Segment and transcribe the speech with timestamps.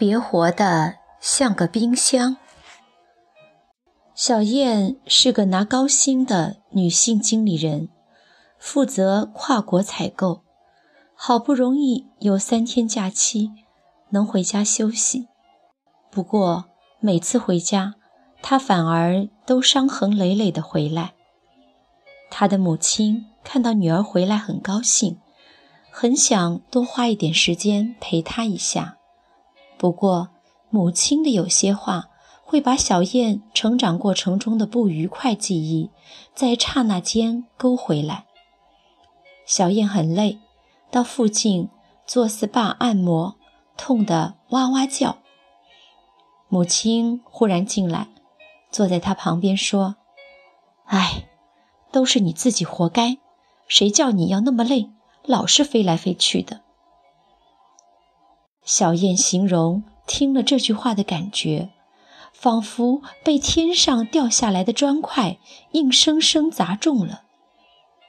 [0.00, 2.38] 别活得像个冰箱。
[4.14, 7.90] 小燕是个拿高薪的女性经理人，
[8.58, 10.40] 负责跨国采购，
[11.14, 13.50] 好不容易有三天假期，
[14.08, 15.28] 能回家休息。
[16.10, 16.64] 不过
[17.00, 17.96] 每次回家，
[18.40, 21.12] 她反而都伤痕累累的回来。
[22.30, 25.18] 她的母亲看到女儿回来很高兴，
[25.90, 28.96] 很想多花一点时间陪她一下。
[29.80, 30.28] 不过，
[30.68, 32.10] 母亲的有些话
[32.44, 35.88] 会把小燕成长过程中的不愉快记忆
[36.34, 38.26] 在刹那间勾回来。
[39.46, 40.38] 小燕很累，
[40.90, 41.70] 到附近
[42.06, 43.36] 做 SPA 按摩，
[43.78, 45.16] 痛得哇哇叫。
[46.50, 48.08] 母亲忽然进来，
[48.70, 49.96] 坐在她旁边说
[50.84, 51.26] ：“哎，
[51.90, 53.16] 都是你自己活该，
[53.66, 54.90] 谁叫你要那么累，
[55.24, 56.60] 老是飞来飞去的。”
[58.72, 61.70] 小燕形容听了这句话的感觉，
[62.32, 65.38] 仿佛被天上掉下来的砖块
[65.72, 67.22] 硬生生砸中了。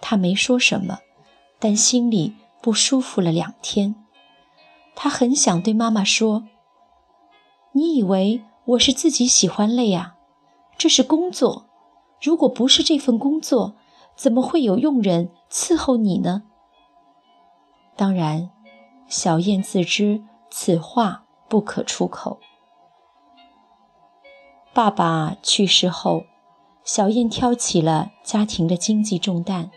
[0.00, 0.98] 她没说什么，
[1.60, 3.94] 但心里不舒服了两天。
[4.96, 6.48] 她很想对妈妈说
[7.70, 10.16] ：“你以为我是自己喜欢累呀？
[10.76, 11.66] 这是工作，
[12.20, 13.76] 如果不是这份工作，
[14.16, 16.42] 怎么会有佣人伺候你呢？”
[17.94, 18.50] 当然，
[19.06, 20.24] 小燕自知。
[20.50, 22.38] 此话不可出口。
[24.74, 26.24] 爸爸去世后，
[26.84, 29.70] 小燕挑起了家庭的经济重担，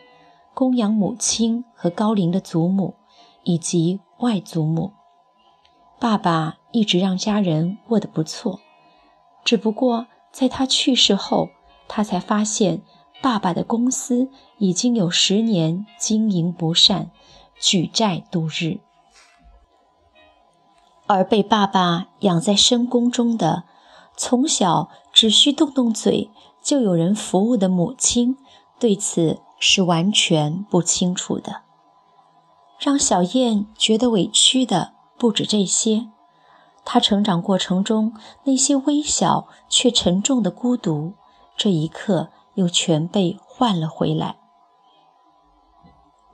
[0.53, 2.95] 供养母亲和高龄的祖母
[3.43, 4.93] 以及外祖母。
[5.99, 8.59] 爸爸一直让家人过得不错，
[9.43, 11.49] 只不过在他去世后，
[11.87, 12.81] 他才发现
[13.21, 17.11] 爸爸的公司已经有十年经营不善，
[17.59, 18.79] 举债度日。
[21.13, 23.63] 而被爸爸养在深宫中的，
[24.15, 28.37] 从小只需动动嘴就有人服务的母亲，
[28.79, 31.63] 对此是完全不清楚的。
[32.79, 36.07] 让小燕觉得委屈的不止这些，
[36.85, 38.13] 她成长过程中
[38.45, 41.15] 那些微小却沉重的孤独，
[41.57, 44.37] 这一刻又全被换了回来。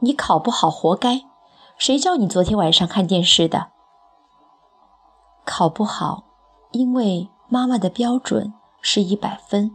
[0.02, 1.24] 你考不好，活该！
[1.80, 3.70] 谁叫你昨天晚上看电视的？
[5.50, 6.26] 考不好，
[6.72, 9.72] 因为妈妈的标准是一百分。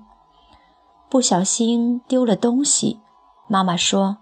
[1.09, 3.01] 不小心丢了东西，
[3.49, 4.19] 妈妈说：“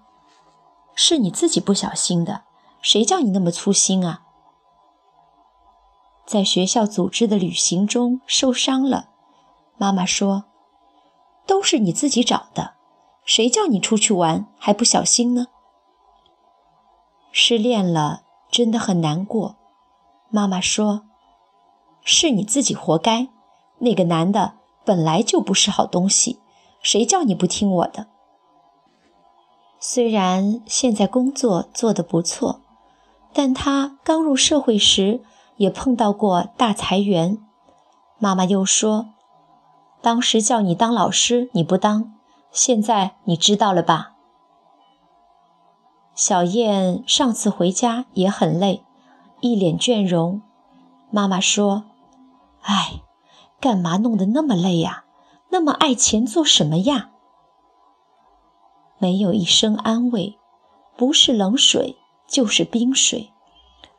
[0.95, 2.45] 是你自己不小心的，
[2.81, 4.23] 谁叫你那么粗心啊？”
[6.25, 9.09] 在学校组织的旅行中受伤了，
[9.77, 10.45] 妈妈说
[11.49, 12.75] ：“都是你自己找的，
[13.25, 15.49] 谁叫你出去玩还不小心呢？”
[17.33, 18.23] 失恋了，
[18.53, 19.57] 真的很难过，
[20.31, 21.10] 妈妈说。
[22.11, 23.29] 是你自己活该，
[23.79, 24.55] 那个男的
[24.85, 26.41] 本来就不是好东西，
[26.83, 28.09] 谁叫你不听我的？
[29.79, 32.61] 虽然现在工作做得不错，
[33.33, 35.23] 但他刚入社会时
[35.57, 37.39] 也碰到过大裁员。
[38.19, 39.11] 妈妈又说
[40.03, 42.13] ：“当时叫你当老师你不当，
[42.51, 44.17] 现在你知道了吧？”
[46.15, 48.83] 小燕上次回家也很累，
[49.41, 50.43] 一脸倦容。
[51.11, 51.85] 妈妈说。
[52.63, 53.03] 哎，
[53.61, 55.05] 干嘛弄得那么累呀？
[55.51, 57.11] 那么爱钱做什么呀？
[58.99, 60.39] 没有一声安慰，
[60.97, 61.97] 不是冷水
[62.29, 63.33] 就是冰水，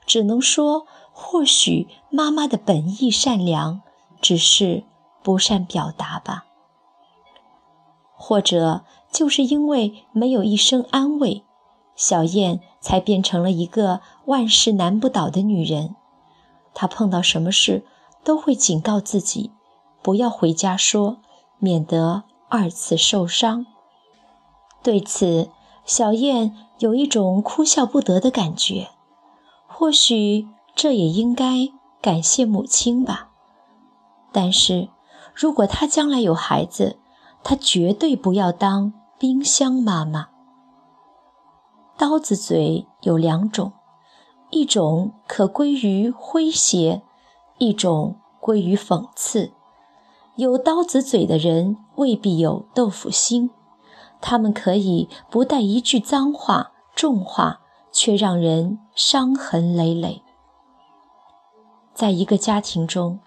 [0.06, 3.82] 只能说或许妈妈的本意善良，
[4.22, 4.84] 只是
[5.24, 6.46] 不善表达吧。
[8.16, 11.44] 或者就是因为没有一声安慰，
[11.96, 15.96] 小燕才变成了一个万事难不倒的女人。
[16.74, 17.86] 她碰到什么事？
[18.24, 19.52] 都会警告自己，
[20.02, 21.18] 不要回家说，
[21.60, 23.66] 免得二次受伤。
[24.84, 25.50] 对此，
[25.86, 28.90] 小燕有一种哭笑不得的感觉。
[29.68, 31.70] 或许这也应该
[32.02, 33.30] 感谢母亲吧。
[34.32, 34.90] 但是，
[35.34, 37.00] 如果她将来有孩子，
[37.44, 40.30] 她绝对不要当冰箱妈妈。
[41.98, 43.74] 刀子嘴有两种，
[44.50, 47.04] 一种可归于诙谐。
[47.62, 49.52] 一种归于讽刺，
[50.36, 53.52] 有刀子嘴的人未必有豆腐心，
[54.20, 57.62] 他们可以不带一句脏话、重话，
[57.92, 60.24] 却让人伤痕累累。
[61.94, 63.20] 在一个家庭中，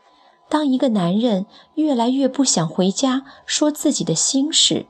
[0.48, 4.86] 当一个男人越来越不想回家说自己的心事，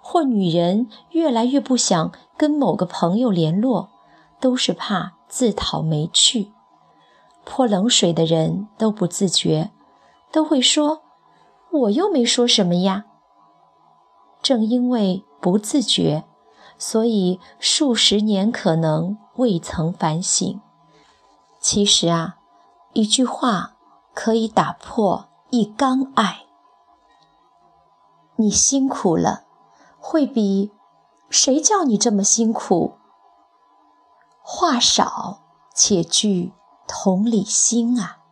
[0.00, 3.90] 或女人越来越不想跟某个朋友联络，
[4.40, 6.53] 都是怕自讨没趣。
[7.44, 9.70] 泼冷水的人都不自觉，
[10.32, 11.02] 都会说
[11.70, 13.04] ：“我又没说什么呀。”
[14.42, 16.24] 正因为不自觉，
[16.78, 20.60] 所以数十年可能未曾反省。
[21.60, 22.36] 其实啊，
[22.92, 23.76] 一句话
[24.12, 26.44] 可以打破一缸爱。
[28.36, 29.44] 你辛苦了，
[29.98, 30.72] 会比
[31.30, 32.94] 谁叫你这么辛苦？
[34.42, 35.40] 话少
[35.74, 36.52] 且具
[36.86, 38.23] 同理心啊。